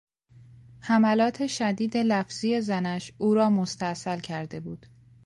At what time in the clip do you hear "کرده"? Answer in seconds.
4.19-4.59